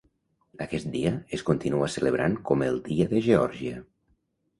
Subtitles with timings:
[0.65, 3.77] Aquest dia es continua celebrant com el Dia de Geòrgia.